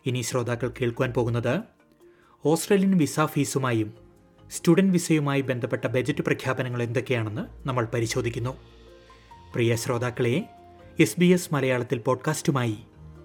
[0.05, 1.59] ഇനി ശ്രോതാക്കൾ കേൾക്കുവാൻ പോകുന്നത്.
[2.45, 3.93] ഓസ്ട്രേലിയൻ വിസ ഫീസുമായും
[4.51, 8.57] സ്റ്റുഡന്റ് വിസയുമായി ബന്ധപ്പെട്ട ബജറ്റ് പ്രഖ്യാപനങ്ങൾ എന്തൊക്കെയാണെന്ന് നമ്മൾ പരിശോധിക്കുന്നു.
[9.53, 10.49] പ്രിയ ശ്രോതാക്കളെ
[10.99, 12.77] എസ് ബി എസ് മലയാളത്തിൽ പോഡ്കാസ്റ്റുമായി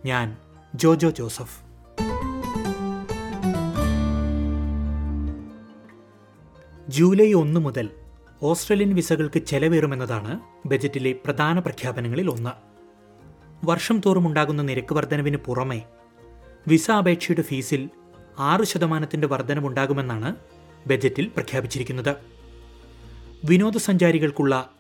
[0.06, 0.36] ഞാൻ
[0.74, 1.60] ജോജോ ജോസഫ്.
[6.88, 7.90] ജൂലൈ ഒന്ന് മുതൽ
[8.42, 12.50] ഓസ്ട്രേലിയൻ വിസകൾക്ക് ചെലവേറുമെന്നതാണ് ബജറ്റിലെ പ്രധാന പ്രഖ്യാപനങ്ങളിൽ ഒന്ന്.
[13.66, 15.82] വർഷം തോറും ഉണ്ടാകുന്ന നിരക്ക് വർധനവിന് പുറമെ
[16.68, 17.90] വിസ അപേക്ഷയുടെ ഫീസിൽ
[18.38, 20.34] ആറ് ശതമാനത്തിന്റെ വർധനവുണ്ടാകുമെന്നാണ്
[20.86, 22.16] ബജറ്റിൽ പ്രഖ്യാപിച്ചിരിക്കുന്നത്.
[23.44, 24.70] വിനോദസഞ്ചാരികൾക്കുള്ള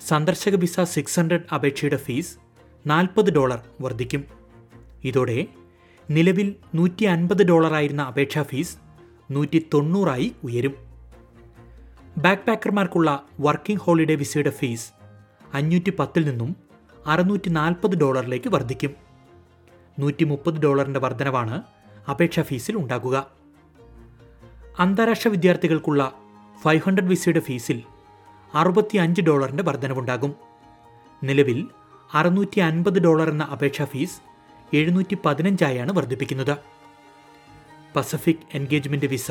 [0.00, 2.38] സന്ദർശക വിസ സിക്സ് ഹൺഡ്രഡ് അപേക്ഷയുടെ ഫീസ്
[2.86, 4.24] നാൽപ്പത് ഡോളർ വർദ്ധിക്കും.
[5.04, 5.46] ഇതോടെ
[6.10, 8.76] നിലവിൽ നൂറ്റി അൻപത് ഡോളറായിരുന്ന അപേക്ഷാ ഫീസ്
[9.30, 10.74] നൂറ്റി തൊണ്ണൂറായി ഉയരും.
[12.18, 14.92] ബാക്ക് പാക്കർമാർക്കുള്ള വർക്കിംഗ് ഹോളിഡേ വിസയുടെ ഫീസ്
[15.54, 16.56] അഞ്ഞൂറ്റി പത്തിൽ നിന്നും
[17.06, 18.94] അറുന്നൂറ്റി നാൽപ്പത് ഡോളറിലേക്ക് വർദ്ധിക്കും.
[19.98, 21.62] നൂറ്റി മുപ്പത് ഡോളറിന്റെ വർധനവാണ്
[22.10, 23.26] അപേക്ഷാ ഫീസിൽ ഉണ്ടാകുക.
[24.78, 26.12] അന്താരാഷ്ട്ര വിദ്യാർത്ഥികൾക്കുള്ള
[26.62, 27.82] ഫൈവ് ഹൺഡ്രഡ് വിസയുടെ ഫീസിൽ
[28.54, 30.34] അറുപത്തി അഞ്ച് ഡോളറിന്റെ വർധനവുണ്ടാകും.
[31.24, 31.68] നിലവിൽ
[32.14, 34.20] അറുന്നൂറ്റി അൻപത് ഡോളർ എന്ന അപേക്ഷാ ഫീസ്
[34.74, 36.56] എഴുന്നൂറ്റി പതിനഞ്ചായാണ് വർദ്ധിപ്പിക്കുന്നത്.
[37.96, 39.30] Pacific engagement visa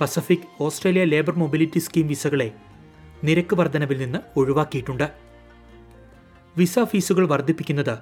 [0.00, 2.52] Pacific Australia labour mobility scheme വിസകളെ
[3.24, 5.12] നിരക്ക് വർധനവിൽ നിന്ന് ഒഴിവാക്കിയിട്ടുണ്ട്.
[6.56, 7.98] വിസ ഫീസുകൾ വർദ്ധിപ്പിക്കുന്നത്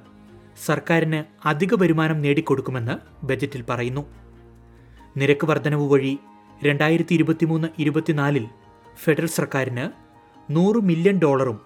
[0.65, 4.07] സർക്കാരിന് അധിക വരുമാനം നേടിക്കൊടുക്കുമെന്ന് ബജറ്റിൽ പറയുന്നു.
[5.17, 6.19] നിരക്ക് വർധനവ് വഴി
[6.65, 8.49] രണ്ടായിരത്തി ഇരുപത്തിമൂന്ന് ഇരുപത്തിനാലിൽ
[8.97, 10.02] ഫെഡറൽ സർക്കാരിന്
[10.51, 11.61] നൂറ് മില്യൺ ഡോളറും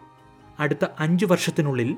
[0.61, 1.97] അടുത്ത അഞ്ച് വർഷത്തിനുള്ളിൽ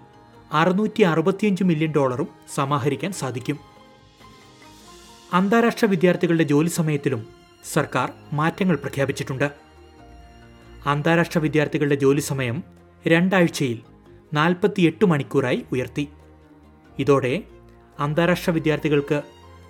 [0.52, 3.58] അറുന്നൂറ്റി അറുപത്തിയഞ്ച് മില്യൺ ഡോളറും സമാഹരിക്കാൻ സാധിക്കും.
[5.32, 7.26] അന്താരാഷ്ട്ര വിദ്യാർത്ഥികളുടെ ജോലി സമയത്തിലും
[7.72, 9.52] സർക്കാർ മാറ്റങ്ങൾ പ്രഖ്യാപിച്ചിട്ടുണ്ട്.
[10.86, 12.62] അന്താരാഷ്ട്ര വിദ്യാർത്ഥികളുടെ ജോലി സമയം
[13.06, 13.78] രണ്ടാഴ്ചയിൽ
[14.34, 16.08] നാൽപ്പത്തിയെട്ട് മണിക്കൂറായി ഉയർത്തി.
[16.98, 17.42] ഇതോടെ
[17.98, 19.22] അന്താരാഷ്ട്ര വിദ്യാർത്ഥികൾക്ക്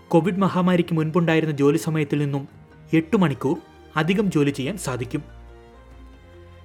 [0.08, 2.48] കോവിഡ് മഹാമാരിക്ക് മുൻപുണ്ടായിരുന്ന ജോലി സമയത്തിൽ നിന്നും
[2.92, 3.56] എട്ട് മണിക്കൂർ
[3.96, 5.37] അധികം ജോലി ചെയ്യാൻ സാധിക്കും.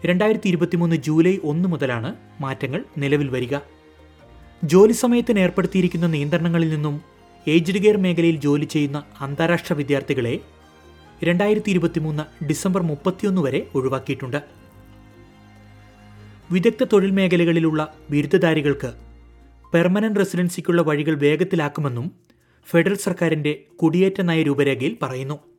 [0.05, 3.55] രണ്ടായിരത്തി ഇരുപത്തിമൂന്ന് ജൂലൈ ഒന്ന് മുതലാണ് മാറ്റങ്ങൾ നിലവിൽ വരിക.
[4.63, 7.01] ജോലി സമയത്തിന് ഏർപ്പെടുത്തിയിരിക്കുന്ന നിയന്ത്രണങ്ങളിൽ നിന്നും
[7.47, 10.39] ഏജ്ഡ് കെയർ മേഖലയിൽ ജോലി ചെയ്യുന്ന അന്താരാഷ്ട്ര വിദ്യാർത്ഥികളെ
[11.23, 14.43] രണ്ടായിരത്തി ഇരുപത്തിമൂന്ന് ഡിസംബർ മുപ്പത്തിയൊന്ന് വരെ ഒഴിവാക്കിയിട്ടുണ്ട്.
[16.51, 18.93] വിദഗ്ധ തൊഴിൽ മേഖലകളിലുള്ള ബിരുദധാരികൾക്ക്
[19.73, 22.11] പെർമനന്റ് റെസിഡൻസിക്കുള്ള വഴികൾ വേഗത്തിലാക്കുമെന്നും
[22.69, 25.52] ഫെഡറൽ സർക്കാരിന്റെ കുടിയേറ്റ നയ രൂപരേഖയിൽ പറയുന്നു.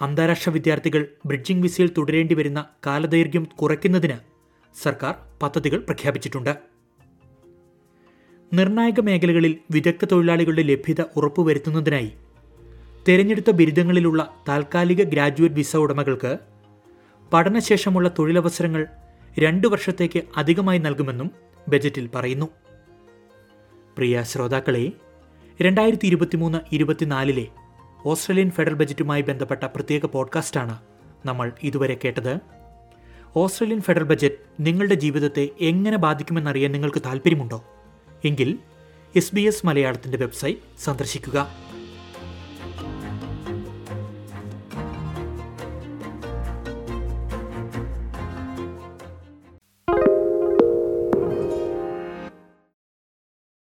[0.00, 4.16] അന്താരാഷ്ട്ര വിദ്യാർത്ഥികൾ ബ്രിഡ്ജിംഗ് വിസയിൽ തുടരേണ്ടി വരുന്ന കാലദൈർഘ്യം കുറയ്ക്കുന്നതിന്
[4.82, 6.56] സർക്കാർ പദ്ധതികൾ പ്രഖ്യാപിച്ചിട്ടുണ്ട്.
[8.52, 12.12] നിർണായക മേഖലകളിൽ വിദഗ്ധ തൊഴിലാളികളുടെ ലഭ്യത ഉറപ്പുവരുത്തുന്നതിനായി
[13.08, 16.38] തിരഞ്ഞെടുത്ത ബിരുദങ്ങളിലുള്ള താൽക്കാലിക ഗ്രാജുവേറ്റ് വിസ ഉടമകൾക്ക്
[17.32, 18.86] പഠനശേഷമുള്ള തൊഴിലവസരങ്ങൾ
[19.38, 21.30] രണ്ടു വർഷത്തേക്ക് അധികമായി നൽകുമെന്നും
[21.68, 22.46] ബജറ്റിൽ പറയുന്നു.
[23.96, 24.92] പ്രിയ ശ്രോതാക്കളെ
[25.62, 27.46] രണ്ടായിരത്തി ഇരുപത്തിമൂന്ന് ഇരുപത്തിനാലിലെ
[28.04, 30.78] ഓസ്ട്രേലിയൻ ഫെഡറൽ ബജറ്റുമായി ബന്ധപ്പെട്ട പ്രത്യേക പോഡ്കാസ്റ്റാണ്
[31.26, 32.38] നമ്മൾ ഇതുവരെ കേട്ടത്.
[33.36, 37.64] ഓസ്ട്രേലിയൻ ഫെഡറൽ ബജറ്റ് നിങ്ങളുടെ ജീവിതത്തെ എങ്ങനെ ബാധിക്കുമെന്നറിയാൻ നിങ്ങൾക്ക് താല്പര്യമുണ്ടോ
[38.24, 38.58] എങ്കിൽ
[39.16, 41.67] എസ് ബി എസ് മലയാളത്തിന്റെ വെബ്സൈറ്റ് സന്ദർശിക്കുക.